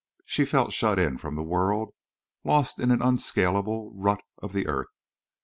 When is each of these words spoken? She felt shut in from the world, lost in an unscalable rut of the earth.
She 0.25 0.45
felt 0.45 0.73
shut 0.73 0.97
in 0.97 1.19
from 1.19 1.35
the 1.35 1.43
world, 1.43 1.93
lost 2.43 2.79
in 2.79 2.89
an 2.89 3.03
unscalable 3.03 3.91
rut 3.93 4.21
of 4.41 4.51
the 4.51 4.65
earth. 4.65 4.89